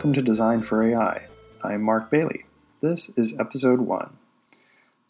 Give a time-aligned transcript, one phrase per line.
[0.00, 1.26] welcome to Design for AI.
[1.62, 2.46] I'm Mark Bailey.
[2.80, 4.16] This is episode one.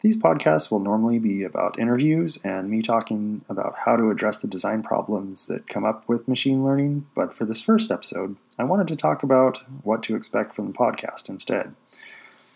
[0.01, 4.49] These podcasts will normally be about interviews and me talking about how to address the
[4.49, 8.89] design problems that come up with machine learning, but for this first episode, I wanted
[8.89, 11.73] to talk about what to expect from the podcast instead.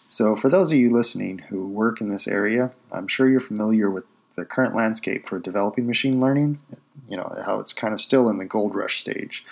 [0.09, 3.89] So, for those of you listening who work in this area, I'm sure you're familiar
[3.89, 4.03] with
[4.35, 6.59] the current landscape for developing machine learning,
[7.07, 9.45] you know, how it's kind of still in the gold rush stage.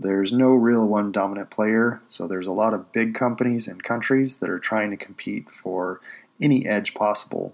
[0.00, 4.38] There's no real one dominant player, so there's a lot of big companies and countries
[4.38, 6.00] that are trying to compete for
[6.40, 7.52] any edge possible.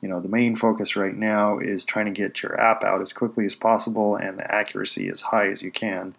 [0.00, 3.12] You know, the main focus right now is trying to get your app out as
[3.12, 6.14] quickly as possible and the accuracy as high as you can.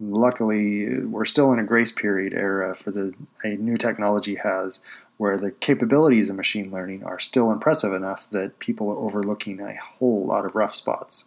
[0.00, 4.80] Luckily, we're still in a grace period era for the a new technology has
[5.18, 9.76] where the capabilities of machine learning are still impressive enough that people are overlooking a
[9.76, 11.26] whole lot of rough spots.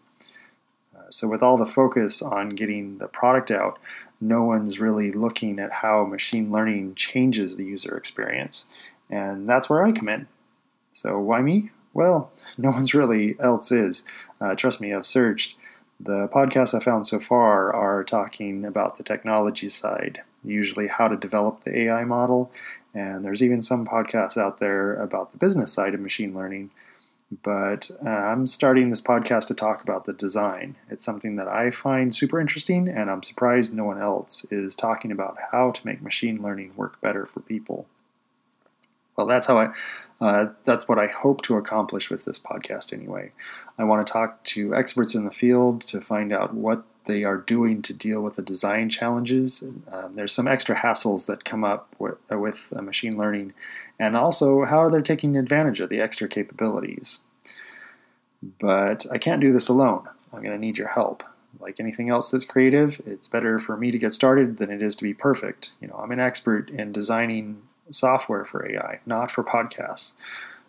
[1.13, 3.77] So, with all the focus on getting the product out,
[4.19, 8.65] no one's really looking at how machine learning changes the user experience.
[9.11, 10.27] And that's where I come in.
[10.91, 11.69] So, why me?
[11.93, 14.03] Well, no one's really else is.
[14.41, 15.55] Uh, trust me, I've searched.
[15.99, 21.15] The podcasts I found so far are talking about the technology side, usually how to
[21.15, 22.51] develop the AI model.
[22.95, 26.71] And there's even some podcasts out there about the business side of machine learning
[27.41, 30.75] but uh, I'm starting this podcast to talk about the design.
[30.89, 35.11] It's something that I find super interesting, and I'm surprised no one else is talking
[35.11, 37.87] about how to make machine learning work better for people.
[39.15, 39.73] Well, that's how I.
[40.21, 42.93] Uh, that's what I hope to accomplish with this podcast.
[42.93, 43.31] Anyway,
[43.77, 47.37] I want to talk to experts in the field to find out what they are
[47.37, 49.63] doing to deal with the design challenges.
[49.91, 53.53] Um, there's some extra hassles that come up with, uh, with machine learning,
[54.03, 57.21] and also how are they're taking advantage of the extra capabilities.
[58.59, 60.09] But I can't do this alone.
[60.33, 61.23] I'm going to need your help.
[61.57, 64.97] Like anything else that's creative, it's better for me to get started than it is
[64.97, 65.71] to be perfect.
[65.79, 67.61] You know, I'm an expert in designing
[67.91, 70.15] software for AI, not for podcasts.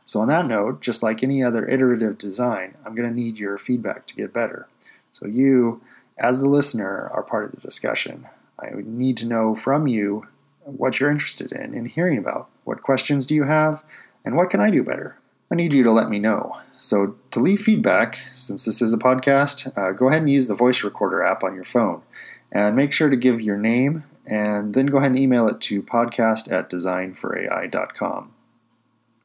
[0.05, 3.59] So, on that note, just like any other iterative design, I'm going to need your
[3.59, 4.69] feedback to get better.
[5.11, 5.81] So, you,
[6.19, 8.29] as the listener, are part of the discussion.
[8.61, 10.29] I need to know from you
[10.65, 12.49] what you're interested in in hearing about.
[12.65, 13.85] What questions do you have?
[14.25, 15.19] And what can I do better?
[15.51, 16.59] I need you to let me know.
[16.79, 20.55] So, to leave feedback, since this is a podcast, uh, go ahead and use the
[20.55, 22.03] voice recorder app on your phone.
[22.51, 25.83] And make sure to give your name and then go ahead and email it to
[25.83, 28.33] podcast at designforai.com.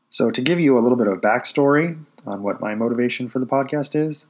[0.09, 3.45] So, to give you a little bit of backstory on what my motivation for the
[3.45, 4.27] podcast is,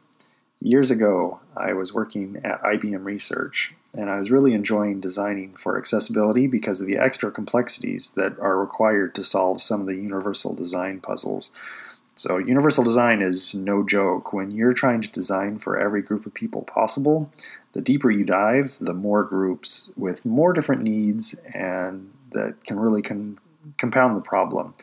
[0.61, 5.77] years ago I was working at IBM Research and I was really enjoying designing for
[5.77, 10.53] accessibility because of the extra complexities that are required to solve some of the universal
[10.53, 11.51] design puzzles
[12.19, 14.33] so, universal design is no joke.
[14.33, 17.31] When you're trying to design for every group of people possible,
[17.71, 23.01] the deeper you dive, the more groups with more different needs and that can really
[23.01, 23.39] con-
[23.77, 24.73] compound the problem.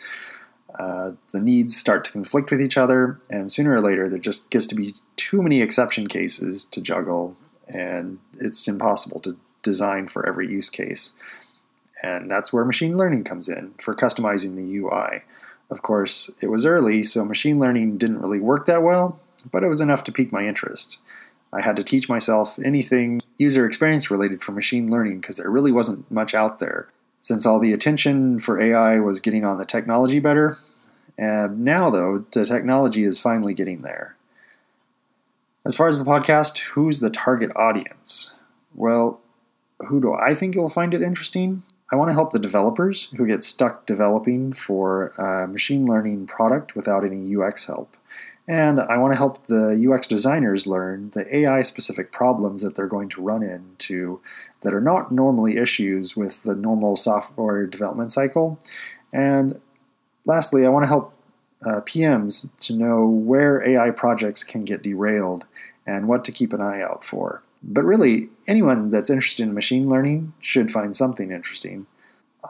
[0.78, 4.50] Uh, the needs start to conflict with each other, and sooner or later, there just
[4.50, 10.26] gets to be too many exception cases to juggle, and it's impossible to design for
[10.28, 11.12] every use case.
[12.02, 15.22] And that's where machine learning comes in for customizing the UI.
[15.70, 19.18] Of course, it was early, so machine learning didn't really work that well,
[19.50, 21.00] but it was enough to pique my interest.
[21.52, 25.72] I had to teach myself anything user experience related for machine learning because there really
[25.72, 26.88] wasn't much out there.
[27.26, 30.58] Since all the attention for AI was getting on the technology better,
[31.18, 34.14] and now though, the technology is finally getting there.
[35.64, 38.36] As far as the podcast, who's the target audience?
[38.76, 39.18] Well,
[39.88, 41.64] who do I think you'll find it interesting?
[41.90, 46.76] I want to help the developers who get stuck developing for a machine learning product
[46.76, 47.96] without any UX help.
[48.48, 52.86] And I want to help the UX designers learn the AI specific problems that they're
[52.86, 54.20] going to run into
[54.60, 58.58] that are not normally issues with the normal software development cycle.
[59.12, 59.60] And
[60.24, 61.12] lastly, I want to help
[61.64, 65.46] uh, PMs to know where AI projects can get derailed
[65.86, 67.42] and what to keep an eye out for.
[67.62, 71.86] But really, anyone that's interested in machine learning should find something interesting.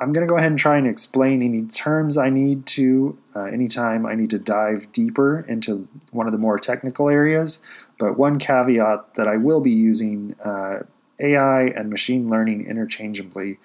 [0.00, 3.44] I'm going to go ahead and try and explain any terms I need to uh,
[3.44, 7.62] anytime I need to dive deeper into one of the more technical areas.
[7.98, 10.80] But one caveat that I will be using uh,
[11.20, 13.58] AI and machine learning interchangeably.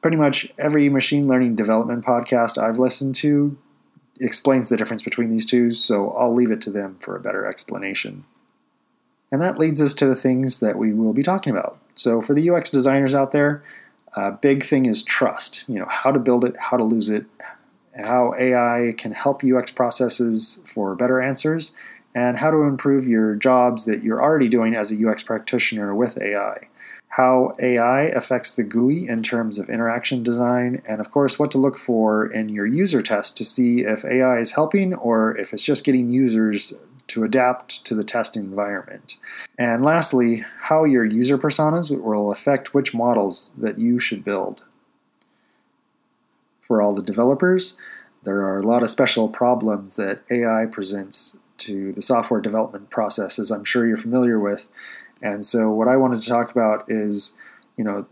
[0.00, 3.58] Pretty much every machine learning development podcast I've listened to
[4.20, 7.46] explains the difference between these two, so I'll leave it to them for a better
[7.46, 8.24] explanation.
[9.30, 11.78] And that leads us to the things that we will be talking about.
[11.94, 13.62] So, for the UX designers out there,
[14.16, 15.68] a big thing is trust.
[15.68, 17.26] You know, how to build it, how to lose it,
[17.96, 21.74] how AI can help UX processes for better answers,
[22.14, 26.20] and how to improve your jobs that you're already doing as a UX practitioner with
[26.20, 26.68] AI.
[27.16, 31.58] how AI affects the GUI in terms of interaction design, and of course, what to
[31.58, 35.64] look for in your user test to see if AI is helping or if it's
[35.64, 36.74] just getting users
[37.16, 39.16] to adapt to the testing environment.
[39.58, 44.62] And lastly, how your user personas will affect which models that you should build.
[46.60, 47.78] For all the developers,
[48.24, 53.38] there are a lot of special problems that AI presents to the software development process,
[53.38, 54.68] as I'm sure you're familiar with.
[55.22, 57.34] And so, what I wanted to talk about is,
[57.78, 58.06] you know,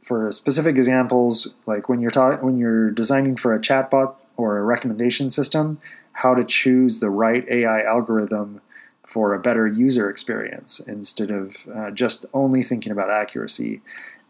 [0.00, 4.62] for specific examples, like when you're ta- when you're designing for a chatbot or a
[4.62, 5.80] recommendation system,
[6.18, 8.60] how to choose the right AI algorithm
[9.06, 13.80] for a better user experience instead of uh, just only thinking about accuracy,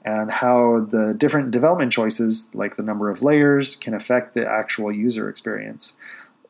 [0.04, 4.92] and how the different development choices, like the number of layers, can affect the actual
[4.92, 5.96] user experience,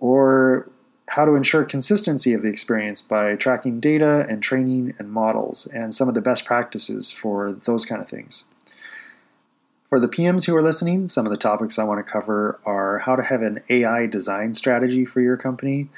[0.01, 0.69] or
[1.11, 5.95] how to ensure consistency of the experience by tracking data and training and models, and
[5.95, 8.47] some of the best practices for those kind of things.
[9.89, 12.99] For the PMs who are listening, some of the topics I want to cover are
[12.99, 15.89] how to have an AI design strategy for your company,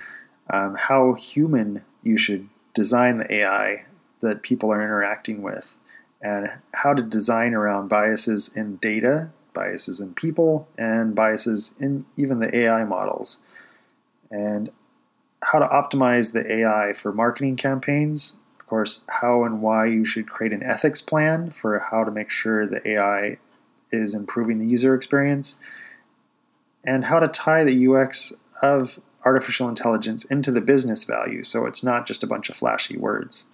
[0.48, 3.86] um, how human you should design the AI
[4.20, 5.74] that people are interacting with,
[6.22, 12.38] and how to design around biases in data, biases in people, and biases in even
[12.38, 13.38] the AI models.
[14.30, 14.70] And
[15.42, 18.36] how to optimize the AI for marketing campaigns.
[18.60, 22.30] Of course, how and why you should create an ethics plan for how to make
[22.30, 23.38] sure the AI
[23.92, 25.56] is improving the user experience,
[26.84, 28.32] and how to tie the UX
[28.62, 32.96] of artificial intelligence into the business value so it's not just a bunch of flashy
[32.96, 33.48] words.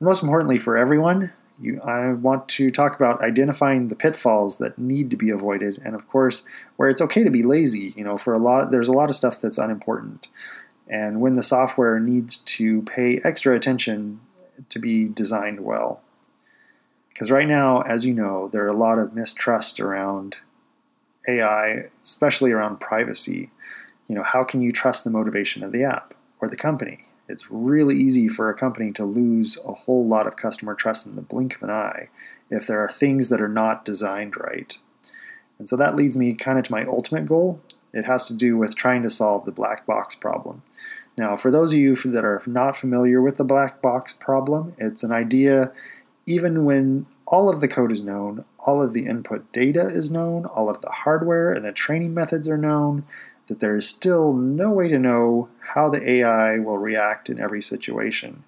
[0.00, 5.10] Most importantly, for everyone, you, I want to talk about identifying the pitfalls that need
[5.10, 7.92] to be avoided, and of course, where it's okay to be lazy.
[7.96, 10.28] You know, for a lot, there's a lot of stuff that's unimportant
[10.90, 14.20] and when the software needs to pay extra attention
[14.68, 16.02] to be designed well.
[17.12, 20.38] Because right now, as you know, there are a lot of mistrust around
[21.28, 23.50] AI, especially around privacy.
[24.08, 27.06] You know, how can you trust the motivation of the app or the company?
[27.28, 31.14] It's really easy for a company to lose a whole lot of customer trust in
[31.14, 32.08] the blink of an eye
[32.50, 34.76] if there are things that are not designed right.
[35.58, 37.60] And so that leads me kind of to my ultimate goal.
[37.92, 40.62] It has to do with trying to solve the black box problem.
[41.16, 45.04] Now, for those of you that are not familiar with the black box problem, it's
[45.04, 45.72] an idea
[46.30, 50.46] even when all of the code is known, all of the input data is known,
[50.46, 53.04] all of the hardware and the training methods are known,
[53.48, 57.60] that there is still no way to know how the AI will react in every
[57.60, 58.44] situation.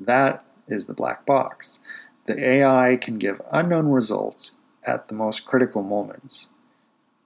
[0.00, 1.80] That is the black box.
[2.24, 6.48] The AI can give unknown results at the most critical moments.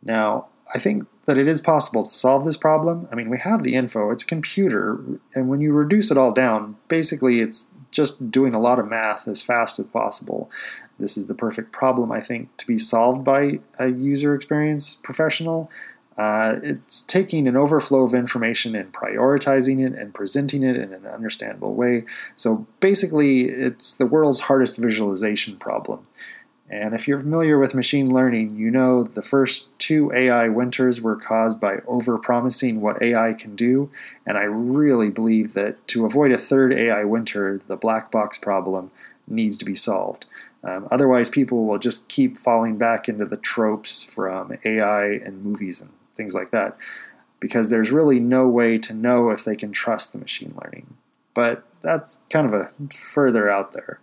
[0.02, 3.08] Now, I think that it is possible to solve this problem.
[3.12, 4.98] I mean, we have the info, it's a computer,
[5.34, 9.26] and when you reduce it all down, basically it's just doing a lot of math
[9.26, 10.50] as fast as possible.
[10.98, 15.70] This is the perfect problem, I think, to be solved by a user experience professional.
[16.18, 21.06] Uh, it's taking an overflow of information and prioritizing it and presenting it in an
[21.06, 22.04] understandable way.
[22.36, 26.06] So basically, it's the world's hardest visualization problem.
[26.68, 31.16] And if you're familiar with machine learning, you know the first two AI winters were
[31.16, 33.90] caused by overpromising what AI can do.
[34.24, 38.92] And I really believe that to avoid a third AI winter, the black box problem
[39.26, 40.26] needs to be solved.
[40.62, 45.80] Um, otherwise, people will just keep falling back into the tropes from AI and movies
[45.80, 46.76] and things like that
[47.40, 50.86] because there's really no way to know if they can trust the machine learning.
[51.34, 53.98] But that's kind of a further out there.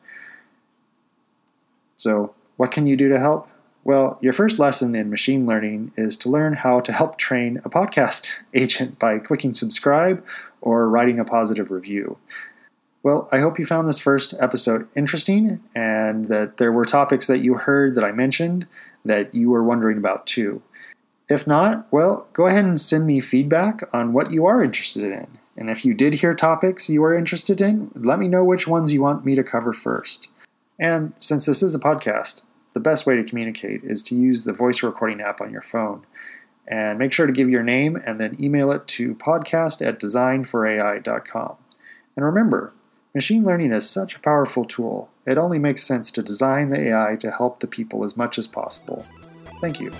[1.95, 3.47] So, what can you do to help?
[3.87, 7.69] Well, your first lesson in machine learning is to learn how to help train a
[7.69, 10.25] podcast agent by clicking subscribe
[10.59, 12.17] or writing a positive review.
[13.01, 17.37] Well, I hope you found this first episode interesting and that there were topics that
[17.37, 18.67] you heard that I mentioned
[19.05, 20.61] that you were wondering about too.
[21.29, 25.27] If not, well, go ahead and send me feedback on what you are interested in.
[25.55, 28.91] And if you did hear topics you are interested in, let me know which ones
[28.91, 30.27] you want me to cover first.
[30.77, 32.41] And since this is a podcast,
[32.77, 36.05] the best way to communicate is to use the voice recording app on your phone.
[36.67, 41.55] And make sure to give your name and then email it to podcast at designforai.com.
[42.15, 42.73] And remember,
[43.15, 47.15] machine learning is such a powerful tool, it only makes sense to design the AI
[47.15, 49.03] to help the people as much as possible.
[49.59, 49.91] Thank you.